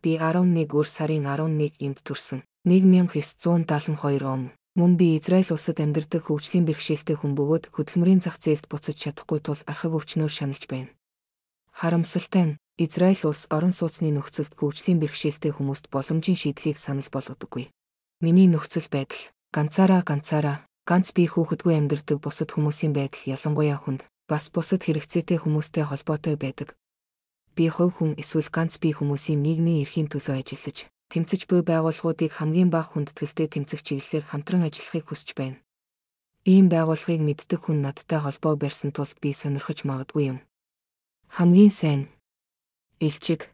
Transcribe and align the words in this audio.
Би 0.00 0.16
11 0.16 0.72
өр 0.72 0.88
сарын 0.88 1.28
11-нд 1.28 2.00
төрсөн. 2.00 2.40
1972 2.64 4.24
он. 4.24 4.48
Мөн 4.72 4.96
би 4.96 5.18
Израиль 5.20 5.52
улсад 5.52 5.76
амьдардаг 5.76 6.24
хөгжлийн 6.24 6.64
бэрхшээлтэй 6.64 7.20
хүн 7.20 7.36
бөгөөд 7.36 7.68
хөдөлмөрийн 7.74 8.24
зах 8.24 8.40
зээлд 8.40 8.64
буцаж 8.72 8.96
чадахгүй 8.96 9.44
тул 9.44 9.60
архив 9.68 9.92
өвчнөөр 10.00 10.32
шаналж 10.32 10.64
байна. 10.72 10.88
Харамсалтай 11.76 12.44
нь 12.48 12.56
Израиль 12.80 13.28
улс 13.28 13.44
орон 13.52 13.76
сууцны 13.76 14.08
нөхцөлд 14.08 14.56
хөгжлийн 14.56 15.04
бэрхшээлтэй 15.04 15.52
хүмүүст 15.52 15.92
боломжийн 15.92 16.40
шийдлийг 16.40 16.80
санал 16.80 17.08
болгодоггүй. 17.12 17.68
Миний 18.24 18.48
нөхцөл 18.48 18.88
байдал 18.88 19.28
ганцаараа 19.52 20.00
ганцаараа 20.00 20.64
ганц 20.88 21.12
бие 21.12 21.28
хүүхэдгүй 21.28 21.76
амьдардаг 21.76 22.24
бусад 22.24 22.48
хүмүүсийн 22.56 22.96
байдал 22.96 23.36
ялангуяа 23.36 23.76
хүнд 23.84 24.08
бас 24.24 24.48
бусад 24.48 24.80
хэрэгцээтэй 24.80 25.44
хүмүүстэй 25.44 25.84
холбоотой 25.84 26.40
байдаг. 26.40 26.72
Би 27.56 27.68
хувь 27.68 27.94
хүн 27.98 28.12
эсвэл 28.20 28.48
ганц 28.54 28.78
бие 28.82 28.94
хүмүүсийн 28.94 29.42
нийгмийн 29.42 29.82
эрхийн 29.82 30.08
төлөө 30.10 30.40
ажиллаж, 30.40 30.86
тэмцэж 31.10 31.50
буй 31.50 31.60
байгууллагуудыг 31.66 32.30
хамгийн 32.38 32.70
бага 32.70 32.94
хүндэтгэлтэй 32.94 33.48
тэмцэх 33.50 33.82
чиглэлээр 33.82 34.24
хамтран 34.30 34.62
ажиллахыг 34.66 35.04
хүсэж 35.10 35.28
байна. 35.34 35.58
Ийм 36.46 36.72
байгууллагыг 36.72 37.20
мэддэг 37.20 37.60
хүн 37.60 37.84
надтай 37.84 38.18
холбоо 38.22 38.54
барьсан 38.56 38.94
тул 38.96 39.10
би 39.20 39.34
сонирхож 39.34 39.84
магадгүй 39.84 40.24
юм. 40.32 40.38
Хамгийн 41.28 41.70
сайн 41.70 42.02
элчиг 43.02 43.52